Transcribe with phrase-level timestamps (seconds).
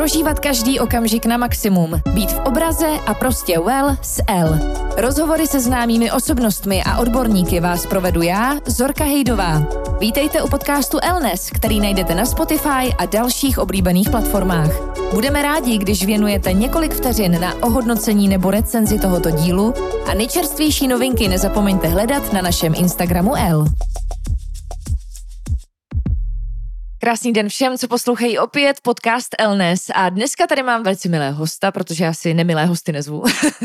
[0.00, 2.00] Prožívat každý okamžik na maximum.
[2.14, 4.58] Být v obraze a prostě well s L.
[4.96, 9.62] Rozhovory se známými osobnostmi a odborníky vás provedu já, Zorka Hejdová.
[9.98, 14.70] Vítejte u podcastu Elnes, který najdete na Spotify a dalších oblíbených platformách.
[15.14, 19.74] Budeme rádi, když věnujete několik vteřin na ohodnocení nebo recenzi tohoto dílu
[20.10, 23.66] a nejčerstvější novinky nezapomeňte hledat na našem Instagramu L.
[27.10, 29.80] Krásný den všem, co poslouchají opět podcast Elnes.
[29.94, 33.24] A dneska tady mám velice milé hosta, protože já si nemilé hosty nezvu.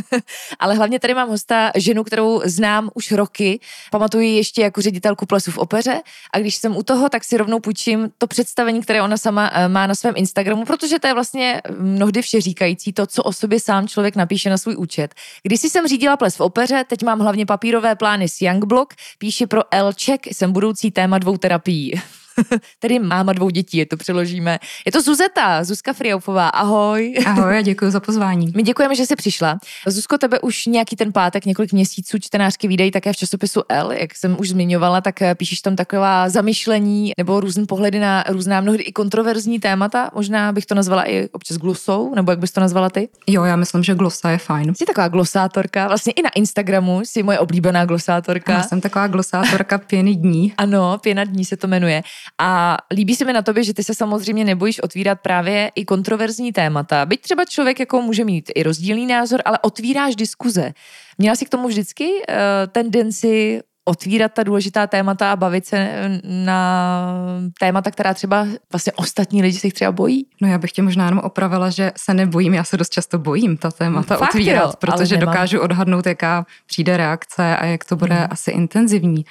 [0.59, 3.59] Ale hlavně tady mám hosta, ženu, kterou znám už roky.
[3.91, 6.01] Pamatuji ještě jako ředitelku plesu v opeře.
[6.33, 9.67] A když jsem u toho, tak si rovnou půjčím to představení, které ona sama eh,
[9.67, 13.59] má na svém Instagramu, protože to je vlastně mnohdy vše říkající to, co o sobě
[13.59, 15.15] sám člověk napíše na svůj účet.
[15.43, 19.61] Když jsem řídila ples v opeře, teď mám hlavně papírové plány s Youngblock, píši pro
[19.71, 22.01] L-check, jsem budoucí téma dvou terapií.
[22.79, 24.59] Tedy máma dvou dětí, je to přeložíme.
[24.85, 27.15] Je to Zuzeta, Zuzka Friaufová, ahoj.
[27.25, 28.51] Ahoj a děkuji za pozvání.
[28.55, 29.59] My děkujeme, že jsi přišla.
[29.87, 34.15] Zuzko, tebe už nějaký ten pátek, několik měsíců čtenářky výdají také v časopisu L, jak
[34.15, 38.83] jsem už zmiňovala, tak eh, píšeš tam taková zamyšlení nebo různé pohledy na různá mnohdy
[38.83, 40.11] i kontroverzní témata.
[40.15, 43.09] Možná bych to nazvala i občas glosou, nebo jak bys to nazvala ty?
[43.27, 44.75] Jo, já myslím, že glosa je fajn.
[44.75, 48.53] Jsi taková glosátorka, vlastně i na Instagramu jsi moje oblíbená glosátorka.
[48.53, 50.53] Já jsem taková glosátorka pěny dní.
[50.57, 52.03] ano, pěna dní se to jmenuje.
[52.39, 56.53] A líbí se mi na tobě, že ty se samozřejmě nebojíš otvírat právě i kontroverzní
[56.53, 57.05] témata.
[57.05, 60.73] Byť třeba člověk jako může mít i rozdílný názor, ale otvíráš diskuze.
[61.17, 62.35] Měla jsi k tomu vždycky uh,
[62.71, 67.13] tendenci otvírat ta důležitá témata a bavit se na
[67.59, 70.25] témata, která třeba vlastně ostatní lidi se jich třeba bojí?
[70.41, 73.57] No já bych tě možná jenom opravila, že se nebojím, já se dost často bojím
[73.57, 78.15] ta témata Fakt otvírat, jo, protože dokážu odhadnout, jaká přijde reakce a jak to bude
[78.15, 78.27] hmm.
[78.29, 79.25] asi intenzivní.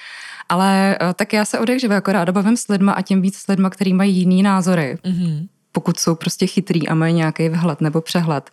[0.49, 3.47] Ale eh, tak já se odehřivu jako ráda bavím s lidma a tím víc s
[3.47, 4.97] lidma, který mají jiný názory.
[5.03, 5.47] Mm-hmm.
[5.71, 8.49] Pokud jsou prostě chytrý a mají nějaký vhled nebo přehled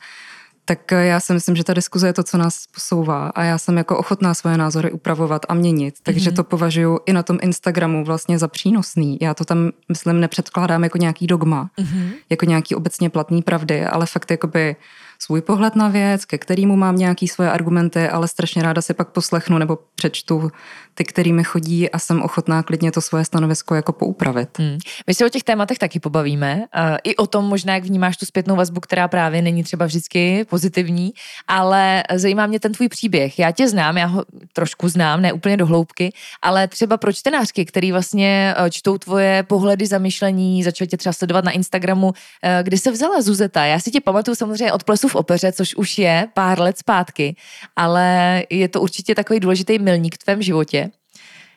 [0.65, 3.77] tak já si myslím, že ta diskuze je to, co nás posouvá a já jsem
[3.77, 6.37] jako ochotná svoje názory upravovat a měnit, takže mm-hmm.
[6.37, 9.19] to považuji i na tom Instagramu vlastně za přínosný.
[9.21, 12.11] Já to tam, myslím, nepředkládám jako nějaký dogma, mm-hmm.
[12.31, 14.77] jako nějaký obecně platný pravdy, ale fakt jakoby
[15.25, 19.09] svůj pohled na věc, ke kterému mám nějaký svoje argumenty, ale strašně ráda si pak
[19.09, 20.51] poslechnu nebo přečtu
[20.95, 24.59] ty, kterými chodí a jsem ochotná klidně to svoje stanovisko jako poupravit.
[24.59, 24.79] Hmm.
[25.07, 26.57] My se o těch tématech taky pobavíme.
[26.57, 30.45] Uh, I o tom možná, jak vnímáš tu zpětnou vazbu, která právě není třeba vždycky
[30.45, 31.13] pozitivní,
[31.49, 33.39] ale zajímá mě ten tvůj příběh.
[33.39, 36.13] Já tě znám, já ho trošku znám, ne úplně do hloubky,
[36.43, 41.45] ale třeba pro čtenářky, který vlastně eh, čtou tvoje pohledy, zamyšlení, začali tě třeba sledovat
[41.45, 42.13] na Instagramu,
[42.43, 43.65] eh, kde se vzala Zuzeta.
[43.65, 47.37] Já si tě pamatuju samozřejmě od plesu v opeře, což už je pár let zpátky,
[47.77, 50.91] ale je to určitě takový důležitý milník v tvém životě.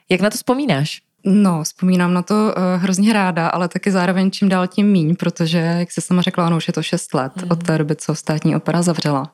[0.10, 1.02] Jak na to vzpomínáš?
[1.26, 5.58] No, vzpomínám na to uh, hrozně ráda, ale taky zároveň čím dál tím míň, protože,
[5.58, 7.52] jak jsi sama řekla, ono už je to šest let mm.
[7.52, 9.34] od té doby, co státní opera zavřela.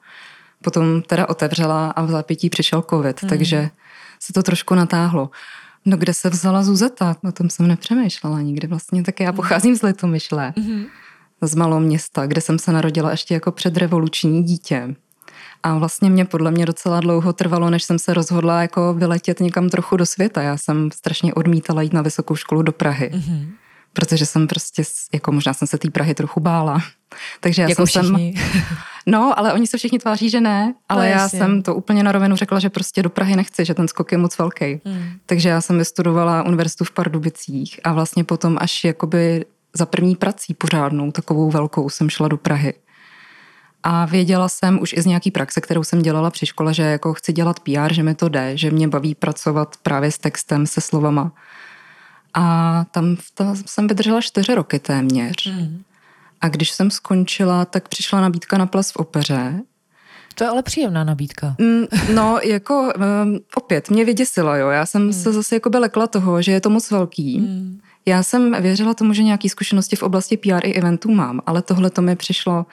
[0.64, 3.30] Potom teda otevřela a v zápětí přišel covid, mm.
[3.30, 3.70] takže
[4.20, 5.30] se to trošku natáhlo.
[5.86, 7.16] No kde se vzala Zuzeta?
[7.24, 10.86] O tom jsem nepřemýšlela nikdy vlastně, tak já pocházím z Litomyšle, mm.
[11.48, 14.96] Z malého města, kde jsem se narodila ještě jako předrevoluční dítě.
[15.64, 19.70] A vlastně mě podle mě docela dlouho trvalo, než jsem se rozhodla jako vyletět někam
[19.70, 20.42] trochu do světa.
[20.42, 23.12] Já jsem strašně odmítala jít na vysokou školu do Prahy.
[23.14, 23.48] Mm-hmm.
[23.94, 26.82] Protože jsem prostě, jako možná jsem se té Prahy trochu bála.
[27.40, 28.34] Takže já jako jsem všichni.
[28.38, 28.62] sem...
[29.08, 31.40] No, ale oni se všichni tváří, že ne, ale No, já jasně.
[31.40, 34.18] jsem to úplně na rovinu řekla, že prostě do Prahy nechci, že ten skok je
[34.18, 34.82] moc velký.
[34.86, 35.06] Hmm.
[35.26, 40.54] Takže já jsem vystudovala univerzitu v Pardubicích a vlastně potom až jakoby za první prací
[40.54, 42.74] pořádnou, takovou velkou, jsem šla do Prahy.
[43.84, 47.14] A věděla jsem už i z nějaký praxe, kterou jsem dělala při škole, že jako
[47.14, 50.82] chci dělat PR, že mi to jde, že mě baví pracovat právě s textem, se
[50.82, 51.32] slovama.
[52.34, 55.48] A tam ta, jsem vydržela čtyři roky téměř.
[55.48, 55.84] Hmm.
[56.42, 59.62] A když jsem skončila, tak přišla nabídka na ples v opeře.
[60.36, 61.56] To je ale příjemná nabídka.
[61.60, 62.94] Mm, No, jako
[63.24, 64.70] um, opět, mě vyděsilo, jo.
[64.70, 65.14] Já jsem hmm.
[65.14, 67.38] se zase jako lekla toho, že je to moc velký.
[67.38, 67.80] Hmm.
[68.06, 71.90] Já jsem věřila tomu, že nějaké zkušenosti v oblasti PR i eventů mám, ale tohle
[71.90, 72.66] to mi přišlo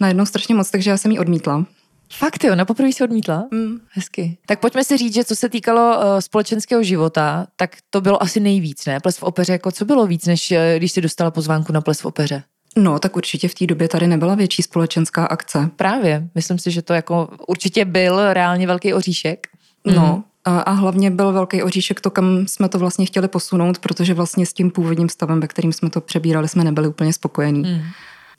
[0.00, 1.66] najednou strašně moc, takže já jsem ji odmítla.
[2.12, 3.48] Fakt jo, na poprvé si odmítla?
[3.50, 3.80] Mm.
[3.90, 4.38] Hezky.
[4.46, 8.40] Tak pojďme si říct, že co se týkalo uh, společenského života, tak to bylo asi
[8.40, 9.00] nejvíc, ne?
[9.00, 12.00] Ples v opeře, jako co bylo víc, než uh, když jsi dostala pozvánku na ples
[12.00, 12.42] v opeře?
[12.76, 15.70] No, tak určitě v té době tady nebyla větší společenská akce.
[15.76, 19.46] Právě, myslím si, že to jako určitě byl reálně velký oříšek.
[19.86, 24.14] No, a, a hlavně byl velký oříšek to, kam jsme to vlastně chtěli posunout, protože
[24.14, 27.62] vlastně s tím původním stavem, ve kterým jsme to přebírali, jsme nebyli úplně spokojení.
[27.62, 27.82] Mm.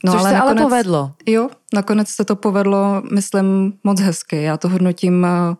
[0.05, 1.11] No, Což se ale povedlo.
[1.25, 4.41] Jo, nakonec se to povedlo, myslím, moc hezky.
[4.41, 5.55] Já to hodnotím eh,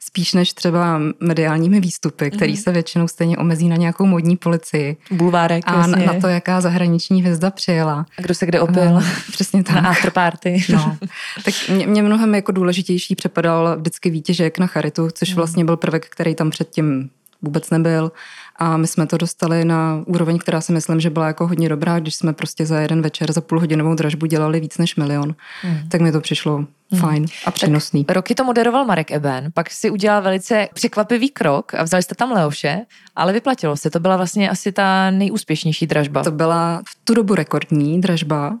[0.00, 2.56] spíš než třeba mediálními výstupy, který mm.
[2.56, 4.96] se většinou stejně omezí na nějakou modní policii.
[5.10, 6.06] Bulvárek, A jasně.
[6.06, 8.06] na to, jaká zahraniční hvězda přijela.
[8.18, 8.92] A kdo se kde opil.
[8.94, 9.02] No,
[9.32, 9.82] přesně tak.
[9.82, 10.64] Na afterparty.
[10.72, 10.96] No.
[11.44, 15.36] Tak mě, mě mnohem jako důležitější přepadal vždycky výtěžek na charitu, což mm.
[15.36, 17.10] vlastně byl prvek, který tam předtím
[17.42, 18.12] vůbec nebyl.
[18.58, 22.00] A my jsme to dostali na úroveň, která si myslím, že byla jako hodně dobrá,
[22.00, 25.34] když jsme prostě za jeden večer, za půlhodinovou dražbu dělali víc než milion.
[25.64, 25.88] Mm.
[25.88, 27.00] Tak mi to přišlo mm.
[27.00, 28.04] fajn a přínosný.
[28.04, 32.14] Tak roky to moderoval Marek Eben, pak si udělal velice překvapivý krok a vzali jste
[32.14, 32.80] tam Leoše,
[33.16, 33.90] ale vyplatilo se.
[33.90, 36.22] To byla vlastně asi ta nejúspěšnější dražba.
[36.22, 38.56] To byla v tu dobu rekordní dražba,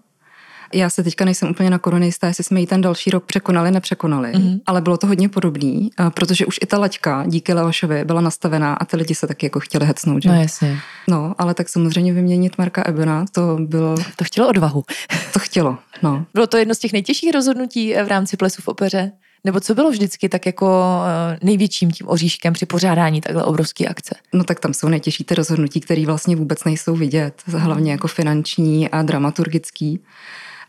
[0.74, 3.70] já se teďka nejsem úplně na korunu jistá, jestli jsme ji ten další rok překonali,
[3.70, 4.60] nepřekonali, mm-hmm.
[4.66, 8.84] ale bylo to hodně podobný, protože už i ta laťka díky Leošovi byla nastavená a
[8.84, 10.22] ty lidi se taky jako chtěli hecnout.
[10.22, 10.28] Že?
[10.28, 10.78] No jasně.
[11.08, 13.94] No, ale tak samozřejmě vyměnit Marka Ebena, to bylo...
[14.16, 14.84] To chtělo odvahu.
[15.32, 16.26] to chtělo, no.
[16.34, 19.12] Bylo to jedno z těch nejtěžších rozhodnutí v rámci plesu v opeře?
[19.44, 21.00] Nebo co bylo vždycky tak jako
[21.32, 24.14] eh, největším tím oříškem při pořádání takhle obrovské akce?
[24.34, 28.88] No tak tam jsou nejtěžší ty rozhodnutí, které vlastně vůbec nejsou vidět, hlavně jako finanční
[28.88, 30.00] a dramaturgický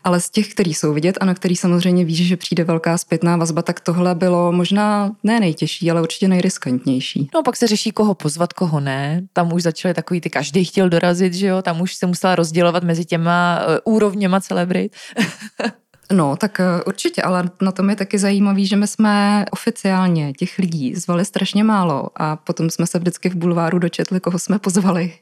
[0.04, 3.36] ale z těch, který jsou vidět a na který samozřejmě víš, že přijde velká zpětná
[3.36, 7.28] vazba, tak tohle bylo možná ne nejtěžší, ale určitě nejriskantnější.
[7.34, 9.22] No pak se řeší, koho pozvat, koho ne.
[9.32, 12.84] Tam už začaly takový ty, každý chtěl dorazit, že jo, tam už se musela rozdělovat
[12.84, 14.96] mezi těma uh, úrovněma celebrit.
[16.12, 20.58] No, tak eh, určitě, ale na tom je taky zajímavý, že my jsme oficiálně těch
[20.58, 25.12] lidí zvali strašně málo a potom jsme se vždycky v bulváru dočetli, koho jsme pozvali.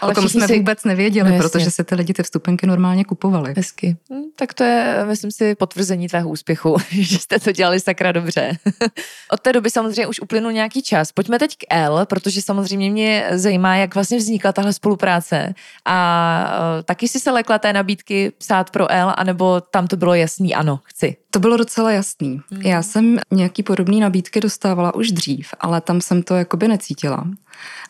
[0.00, 0.58] Ale o tom jsme si...
[0.58, 3.54] vůbec nevěděli, no, protože se ty lidi ty vstupenky normálně kupovali.
[3.56, 3.96] Hezky.
[4.12, 8.58] Hm, tak to je, myslím si, potvrzení tvého úspěchu, že jste to dělali sakra dobře.
[9.30, 11.12] Od té doby samozřejmě už uplynul nějaký čas.
[11.12, 15.54] Pojďme teď k L, protože samozřejmě mě zajímá, jak vlastně vznikla tahle spolupráce.
[15.84, 20.14] A uh, taky si se lekla té nabídky psát pro L, anebo tam to bylo
[20.14, 21.16] jasný, ano, chci.
[21.38, 22.40] To bylo docela jasný.
[22.50, 22.62] Hmm.
[22.62, 27.24] Já jsem nějaký podobný nabídky dostávala už dřív, ale tam jsem to jakoby necítila.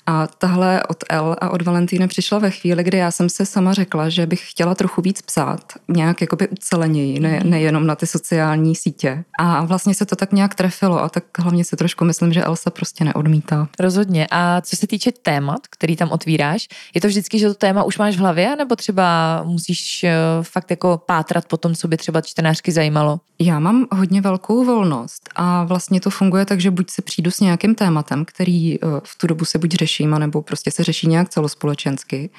[0.06, 3.72] A tahle od L a od Valentíny přišla ve chvíli, kdy já jsem se sama
[3.72, 7.50] řekla, že bych chtěla trochu víc psát, nějak jakoby uceleněji, ne, mhm.
[7.50, 9.24] nejenom na ty sociální sítě.
[9.38, 12.70] A vlastně se to tak nějak trefilo a tak hlavně se trošku myslím, že Elsa
[12.70, 13.68] prostě neodmítá.
[13.80, 14.26] Rozhodně.
[14.30, 17.98] A co se týče témat, který tam otvíráš, je to vždycky, že to téma už
[17.98, 22.20] máš v hlavě, nebo třeba musíš eh, fakt jako pátrat po tom, co by třeba
[22.20, 23.20] čtenářky zajímalo?
[23.40, 27.40] Já mám hodně velkou volnost a vlastně to funguje tak, že buď si přijdu s
[27.40, 31.28] nějakým tématem, který eh, v tu dobu se buď řeší, nebo prostě se řeší nějak
[31.28, 32.30] celospolečensky,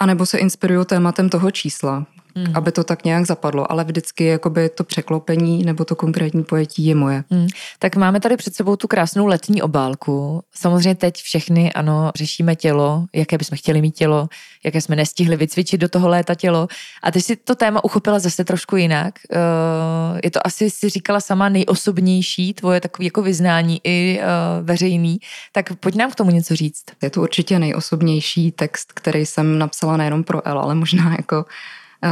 [0.00, 2.52] anebo se inspiruju tématem toho čísla, mm.
[2.54, 6.94] aby to tak nějak zapadlo, ale vždycky jakoby to překlopení nebo to konkrétní pojetí je
[6.94, 7.24] moje.
[7.30, 7.46] Mm.
[7.78, 10.42] Tak máme tady před sebou tu krásnou letní obálku.
[10.54, 14.28] Samozřejmě teď všechny, ano, řešíme tělo, jaké bychom chtěli mít tělo,
[14.64, 16.68] jaké jsme nestihli vycvičit do toho léta tělo.
[17.02, 19.14] A ty si to téma uchopila zase trošku jinak.
[19.32, 24.24] Eh, je to asi, si říkala sama, nejosobnější tvoje takové jako vyznání i eh,
[24.62, 25.18] veřejný.
[25.52, 26.84] Tak pojď nám k tomu něco říct.
[27.02, 31.44] Je to určitě nejosobnější text, který jsem napsala nejenom pro El, ale možná jako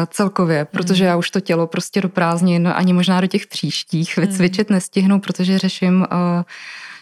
[0.07, 4.27] celkově, protože já už to tělo prostě do prázdnin ani možná do těch příštích hmm.
[4.27, 6.07] vycvičit nestihnu, protože řeším uh,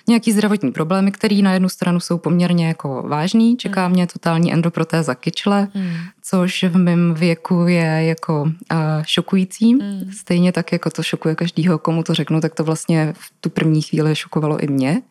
[0.08, 3.56] nějaký zdravotní problémy, které na jednu stranu jsou poměrně jako vážný.
[3.56, 3.92] Čeká hmm.
[3.92, 5.92] mě totální endoprotéza kyčle, mm.
[6.22, 9.74] což v mém věku je jako uh, šokující.
[9.74, 10.10] Mm.
[10.12, 13.82] Stejně tak, jako to šokuje každýho, komu to řeknu, tak to vlastně v tu první
[13.82, 15.02] chvíli šokovalo i mě.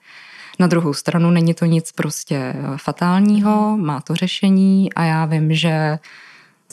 [0.59, 5.99] Na druhou stranu není to nic prostě fatálního, má to řešení a já vím, že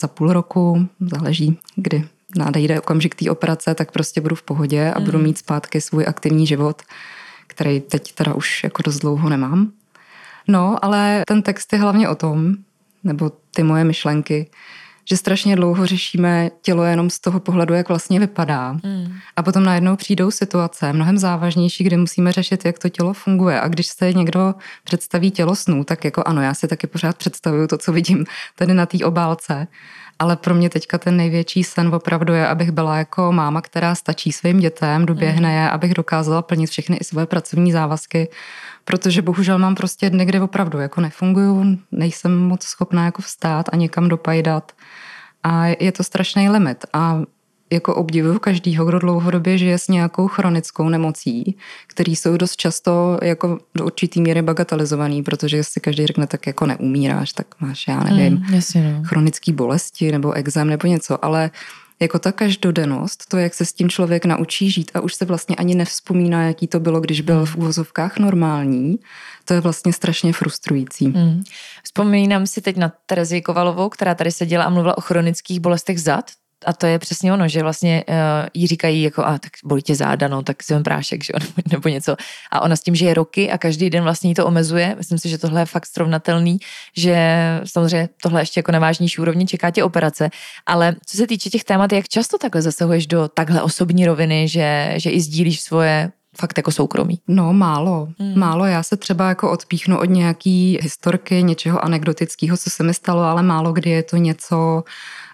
[0.01, 5.01] za půl roku, záleží, kdy nadejde okamžik té operace, tak prostě budu v pohodě a
[5.01, 5.25] budu mm.
[5.25, 6.83] mít zpátky svůj aktivní život,
[7.47, 9.73] který teď teda už jako dost dlouho nemám.
[10.49, 12.55] No, ale ten text je hlavně o tom,
[13.05, 14.51] nebo ty moje myšlenky,
[15.09, 18.73] že strašně dlouho řešíme tělo jenom z toho pohledu, jak vlastně vypadá.
[18.73, 19.13] Mm.
[19.37, 23.61] A potom najednou přijdou situace mnohem závažnější, kdy musíme řešit, jak to tělo funguje.
[23.61, 27.67] A když se někdo představí tělo snů, tak jako ano, já si taky pořád představuju
[27.67, 28.25] to, co vidím
[28.57, 29.67] tady na té obálce.
[30.19, 34.33] Ale pro mě teďka ten největší sen opravdu je, abych byla jako máma, která stačí
[34.33, 38.29] svým dětem, doběhne je, abych dokázala plnit všechny i svoje pracovní závazky,
[38.87, 43.77] protože bohužel mám prostě dny, kdy opravdu jako nefunguju, nejsem moc schopná jako vstát a
[43.77, 44.73] někam dopajdat
[45.43, 46.85] a je to strašný limit.
[46.93, 47.23] A
[47.73, 53.59] jako obdivuju každýho, kdo dlouhodobě žije s nějakou chronickou nemocí, který jsou dost často jako
[53.75, 58.33] do určitý míry bagatelizovaný, protože si každý řekne, tak jako neumíráš, tak máš, já nevím,
[58.33, 59.05] mm, jasně, no.
[59.05, 61.51] chronický bolesti nebo exém nebo něco, ale
[62.01, 65.57] jako ta každodennost, to, jak se s tím člověk naučí žít a už se vlastně
[65.57, 68.99] ani nevzpomíná, jaký to bylo, když byl v úvozovkách normální,
[69.45, 71.07] to je vlastně strašně frustrující.
[71.07, 71.43] Hmm.
[71.85, 76.31] Vzpomínám si teď na Terezi Kovalovou, která tady seděla a mluvila o chronických bolestech zad.
[76.65, 78.15] A to je přesně ono, že vlastně uh,
[78.55, 81.53] jí říkají jako, a tak bolí tě záda, no, tak si ven prášek, že nebo,
[81.73, 82.17] nebo něco.
[82.51, 84.95] A ona s tím, že je roky a každý den vlastně jí to omezuje.
[84.99, 86.59] Myslím si, že tohle je fakt srovnatelný,
[86.97, 87.17] že
[87.65, 90.31] samozřejmě tohle ještě jako na vážnější úrovni čeká tě operace.
[90.67, 94.95] Ale co se týče těch témat, jak často takhle zasahuješ do takhle osobní roviny, že,
[94.97, 97.21] že i sdílíš svoje fakt jako soukromí?
[97.29, 98.39] No málo, hmm.
[98.39, 98.65] málo.
[98.65, 103.43] Já se třeba jako odpíchnu od nějaký historky, něčeho anekdotického, co se mi stalo, ale
[103.43, 104.85] málo kdy je to něco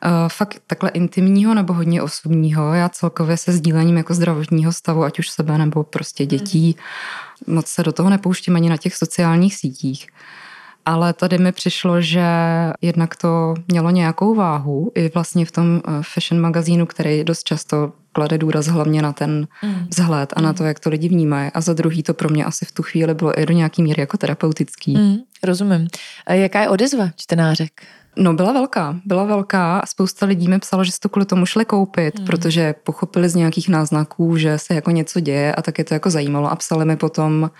[0.05, 2.75] uh, fakt takhle intimního nebo hodně osobního.
[2.75, 6.77] Já celkově se sdílením jako zdravotního stavu, ať už sebe nebo prostě dětí,
[7.47, 7.55] hmm.
[7.55, 10.07] moc se do toho nepouštím ani na těch sociálních sítích.
[10.87, 12.27] Ale tady mi přišlo, že
[12.81, 17.93] jednak to mělo nějakou váhu i vlastně v tom eh, fashion magazínu, který dost často
[18.13, 19.87] klade důraz hlavně na ten mm.
[19.89, 20.55] vzhled a na mm.
[20.55, 21.51] to, jak to lidi vnímají.
[21.55, 24.01] A za druhý to pro mě asi v tu chvíli bylo i do nějaký míry
[24.01, 24.97] jako terapeutický.
[24.97, 25.89] Mm, rozumím.
[26.27, 27.83] A jaká je odezva čtenářek?
[28.17, 31.47] No byla velká, byla velká a spousta lidí mi psalo, že si to kvůli tomu
[31.47, 32.27] šli koupit, mm.
[32.27, 36.11] protože pochopili z nějakých náznaků, že se jako něco děje a tak je to jako
[36.11, 37.51] zajímalo a psali mi potom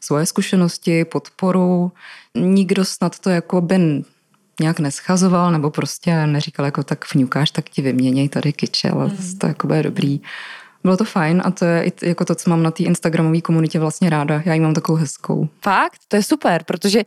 [0.00, 1.92] svoje zkušenosti, podporu.
[2.34, 4.04] Nikdo snad to jako by
[4.60, 9.38] nějak neschazoval nebo prostě neříkal jako tak vňukáš, tak ti vyměněj tady kyčel, mm.
[9.38, 10.20] to jako bude dobrý.
[10.84, 13.78] Bylo to fajn a to je i jako to, co mám na té Instagramové komunitě
[13.78, 14.42] vlastně ráda.
[14.44, 15.48] Já ji mám takovou hezkou.
[15.62, 15.98] Fakt?
[16.08, 17.02] To je super, protože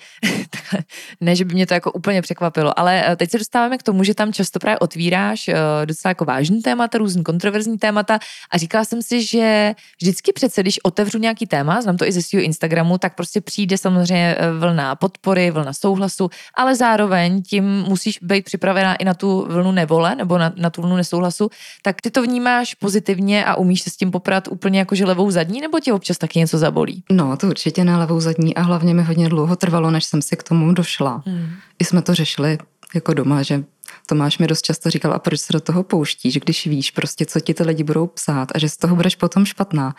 [1.22, 4.04] ne, že by mě to jako úplně překvapilo, ale eh, teď se dostáváme k tomu,
[4.04, 8.20] že tam často právě otvíráš eh, docela jako vážný témata, různý kontroverzní témata
[8.52, 12.22] a říkala jsem si, že vždycky přece, když otevřu nějaký téma, znám to i ze
[12.22, 18.20] svého Instagramu, tak prostě přijde samozřejmě eh, vlna podpory, vlna souhlasu, ale zároveň tím musíš
[18.22, 21.50] být připravená i na tu vlnu nevole nebo na, na tu vlnu nesouhlasu,
[21.82, 25.32] tak ty to vnímáš pozitivně a umíš se s tím poprat úplně jako že levou
[25.32, 27.04] zadní, nebo tě občas taky něco zabolí?
[27.12, 30.38] No, to určitě na levou zadní a hlavně mi hodně dlouho trvalo, než jsem si
[30.38, 31.24] k tomu došla.
[31.26, 31.50] Hmm.
[31.80, 32.58] I jsme to řešili
[32.96, 33.64] jako doma, že
[34.06, 37.40] Tomáš mi dost často říkal, a proč se do toho pouštíš, když víš prostě, co
[37.40, 39.96] ti ty lidi budou psát a že z toho budeš potom špatná.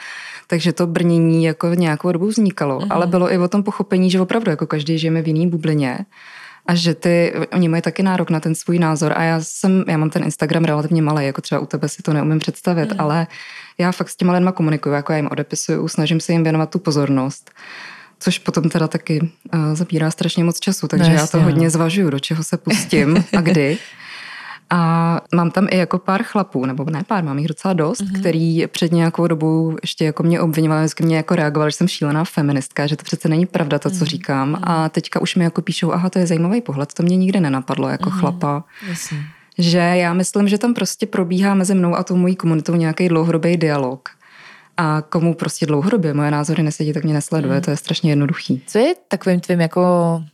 [0.47, 2.87] Takže to brnění jako nějakou dobu vznikalo, mm-hmm.
[2.91, 5.99] ale bylo i o tom pochopení, že opravdu jako každý žijeme v jiný bublině
[6.67, 9.97] a že ty, oni mají taky nárok na ten svůj názor a já jsem, já
[9.97, 13.01] mám ten Instagram relativně malý, jako třeba u tebe si to neumím představit, mm.
[13.01, 13.27] ale
[13.79, 16.79] já fakt s těma lidma komunikuju, jako já jim odepisuju, snažím se jim věnovat tu
[16.79, 17.51] pozornost
[18.23, 21.71] což potom teda taky uh, zabírá strašně moc času, takže no, já to hodně no.
[21.71, 23.79] zvažuju, do čeho se pustím a kdy.
[24.75, 28.21] A mám tam i jako pár chlapů, nebo ne pár, mám jich docela dost, mm-hmm.
[28.21, 32.25] který před nějakou dobou ještě jako mě obvinovali, vždycky mě jako reagovali, že jsem šílená
[32.25, 34.05] feministka, že to přece není pravda to, co mm-hmm.
[34.05, 34.61] říkám.
[34.63, 37.89] A teďka už mi jako píšou, aha, to je zajímavý pohled, to mě nikdy nenapadlo
[37.89, 38.19] jako mm-hmm.
[38.21, 38.65] chlapa.
[38.89, 39.19] Jasně.
[39.59, 43.57] Že já myslím, že tam prostě probíhá mezi mnou a tou mojí komunitou nějaký dlouhodobý
[43.57, 44.09] dialog.
[44.83, 47.55] A komu prostě dlouhodobě moje názory nesedí, tak mě nesleduje.
[47.55, 47.61] Mm.
[47.61, 48.63] To je strašně jednoduchý.
[48.67, 49.83] Co je takovým tvým jako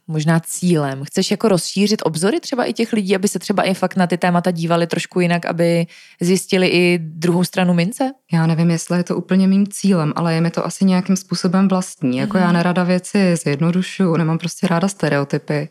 [0.07, 1.05] možná cílem?
[1.05, 4.19] Chceš jako rozšířit obzory třeba i těch lidí, aby se třeba i fakt na ty
[4.19, 5.87] témata dívali trošku jinak, aby
[6.21, 8.13] zjistili i druhou stranu mince?
[8.33, 11.69] Já nevím, jestli je to úplně mým cílem, ale je mi to asi nějakým způsobem
[11.69, 12.19] vlastní.
[12.19, 12.43] Jako mm.
[12.43, 15.69] já nerada věci zjednodušuju, nemám prostě ráda stereotypy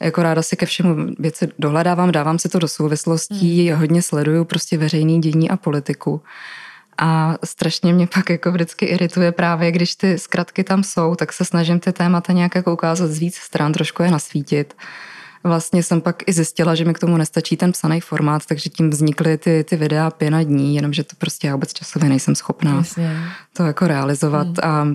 [0.00, 3.78] jako ráda si ke všemu věci dohledávám, dávám si to do souvislostí, mm.
[3.78, 6.20] hodně sleduju prostě veřejný dění a politiku.
[6.98, 11.44] A strašně mě pak jako vždycky irituje právě, když ty zkratky tam jsou, tak se
[11.44, 14.74] snažím ty témata nějak jako ukázat z víc stran, trošku je nasvítit.
[15.44, 18.90] Vlastně jsem pak i zjistila, že mi k tomu nestačí ten psaný formát, takže tím
[18.90, 23.22] vznikly ty, ty videa pěna dní, jenomže to prostě já vůbec časově nejsem schopná Jasně.
[23.52, 24.46] to jako realizovat.
[24.46, 24.56] Hmm.
[24.62, 24.86] A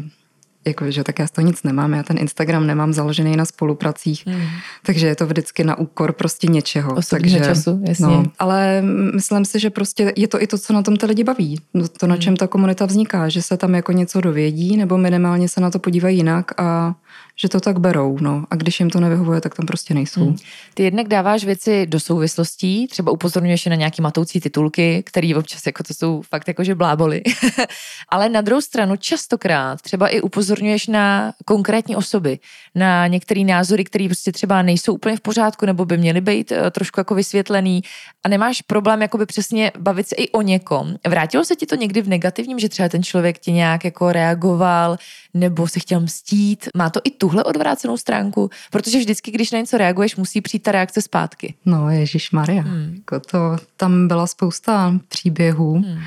[0.67, 4.27] jako, že tak já z toho nic nemám, já ten Instagram nemám založený na spolupracích,
[4.27, 4.47] hmm.
[4.85, 6.95] takže je to vždycky na úkor prostě něčeho.
[6.95, 8.05] Osobně takže, času, jasně.
[8.05, 8.81] No, ale
[9.15, 11.87] myslím si, že prostě je to i to, co na tom ty lidi baví, no,
[11.87, 12.21] to, na hmm.
[12.21, 15.79] čem ta komunita vzniká, že se tam jako něco dovědí, nebo minimálně se na to
[15.79, 16.95] podívají jinak a
[17.41, 18.45] že to tak berou, no.
[18.49, 20.25] A když jim to nevyhovuje, tak tam prostě nejsou.
[20.25, 20.35] Hmm.
[20.73, 25.83] Ty jednak dáváš věci do souvislostí, třeba upozorňuješ na nějaký matoucí titulky, které občas jako
[25.83, 27.21] to jsou fakt jakože bláboli.
[28.09, 32.39] Ale na druhou stranu častokrát třeba i upozorňuješ na konkrétní osoby,
[32.75, 36.57] na některé názory, které prostě třeba nejsou úplně v pořádku nebo by měly být uh,
[36.69, 37.81] trošku jako vysvětlený
[38.23, 40.95] a nemáš problém jakoby přesně bavit se i o někom.
[41.07, 44.97] Vrátilo se ti to někdy v negativním, že třeba ten člověk ti nějak jako reagoval
[45.33, 46.69] nebo se chtěl mstít?
[46.75, 48.49] Má to i tuhle odvrácenou stránku?
[48.71, 51.53] Protože vždycky, když na něco reaguješ, musí přijít ta reakce zpátky.
[51.65, 52.61] No, Ježíš Maria.
[52.61, 52.93] Hmm.
[52.95, 55.99] Jako to, tam byla spousta příběhů hmm.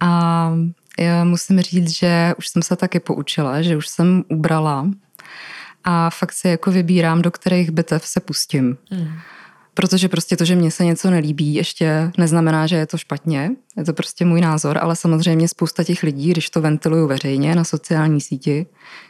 [0.00, 0.52] a
[0.98, 4.90] já musím říct, že už jsem se taky poučila, že už jsem ubrala
[5.84, 8.76] a fakt se jako vybírám, do kterých bitev se pustím.
[8.90, 9.08] Hmm.
[9.74, 13.50] Protože prostě to, že mně se něco nelíbí, ještě neznamená, že je to špatně.
[13.76, 17.64] Je to prostě můj názor, ale samozřejmě spousta těch lidí, když to ventiluju veřejně na
[17.64, 18.66] sociální síti,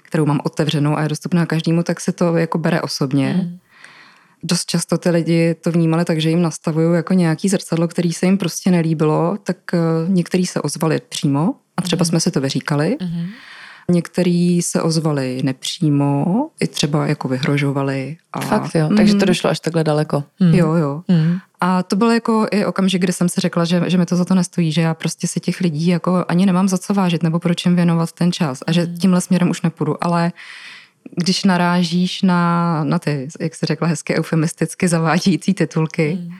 [0.06, 3.40] kterou mám otevřenou a je dostupná každému, tak se to jako bere osobně.
[3.42, 3.58] Mm.
[4.42, 8.26] dost často ty lidi to vnímali tak, že jim nastavují jako nějaký zrcadlo, který se
[8.26, 12.06] jim prostě nelíbilo, tak uh, některý se ozvali přímo a třeba mm.
[12.06, 12.96] jsme si to vyříkali.
[13.02, 13.26] Mm.
[13.90, 18.16] Některý se ozvali nepřímo, i třeba jako vyhrožovali.
[18.32, 18.40] A...
[18.40, 18.96] Fakt jo, mm.
[18.96, 20.24] takže to došlo až takhle daleko.
[20.40, 20.54] Mm.
[20.54, 21.02] Jo, jo.
[21.08, 21.38] Mm.
[21.60, 24.24] A to byl jako i okamžik, kdy jsem si řekla, že, že mi to za
[24.24, 27.38] to nestojí, že já prostě si těch lidí jako ani nemám za co vážit, nebo
[27.38, 28.96] proč jim věnovat ten čas a že mm.
[28.96, 30.32] tímhle směrem už nepůjdu, ale
[31.16, 36.30] když narážíš na, na ty, jak se řekla hezky eufemisticky zavádějící titulky, mm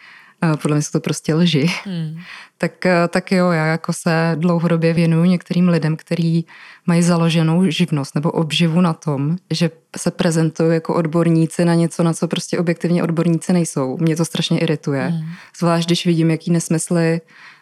[0.62, 2.18] podle mě jsou to prostě lži, hmm.
[2.58, 6.46] tak, eh, tak jo, já jako se dlouhodobě věnuju některým lidem, kteří
[6.86, 12.12] mají založenou živnost nebo obživu na tom, že se prezentují jako odborníci na něco, na
[12.12, 13.96] co prostě objektivně odborníci nejsou.
[14.00, 15.06] Mě to strašně irituje.
[15.06, 15.28] Hmm.
[15.58, 17.20] Zvlášť, když vidím, jaký nesmysly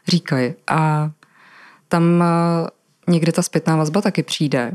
[0.09, 0.55] říkají.
[0.67, 1.11] A
[1.89, 2.71] tam eh,
[3.09, 4.73] někdy ta zpětná vazba taky přijde.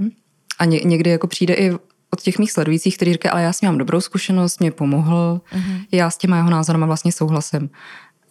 [0.60, 1.72] A někdy jako přijde i
[2.14, 5.42] od těch mých sledujících, kteří říkají, ale já s ním mám dobrou zkušenost, mě pomohl,
[5.52, 5.86] uh-huh.
[5.92, 7.70] já s těma jeho názorama vlastně souhlasím.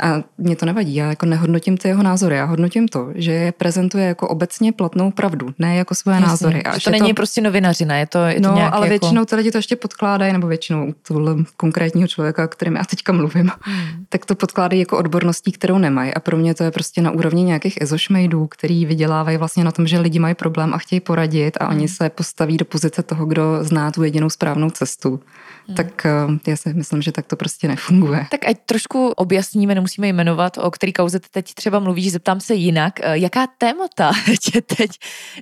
[0.02, 3.52] A mě to nevadí, já jako nehodnotím ty jeho názory, já hodnotím to, že je
[3.52, 6.62] prezentuje jako obecně platnou pravdu, ne jako svoje Jasně, názory.
[6.62, 7.14] A že to není to...
[7.14, 8.88] prostě novinařina, je to, je no, to ale jako...
[8.88, 13.12] většinou ty lidi to ještě podkládají, nebo většinou tohle konkrétního člověka, o kterém já teďka
[13.12, 14.04] mluvím, hmm.
[14.08, 16.14] tak to podkládají jako odborností, kterou nemají.
[16.14, 19.86] A pro mě to je prostě na úrovni nějakých ezošmejdů, který vydělávají vlastně na tom,
[19.86, 21.76] že lidi mají problém a chtějí poradit a hmm.
[21.76, 25.20] oni se postaví do pozice toho, kdo zná tu jedinou správnou cestu.
[25.66, 25.76] Hmm.
[25.76, 28.26] Tak eh, já si myslím, že tak to prostě nefunguje.
[28.30, 33.00] Tak ať trošku objasníme, nemusíme jmenovat, o který kauze teď třeba mluvíš, zeptám se jinak.
[33.02, 34.90] Eh, jaká témata tě teď